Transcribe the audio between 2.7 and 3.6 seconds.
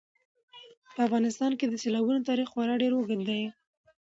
ډېر اوږد دی.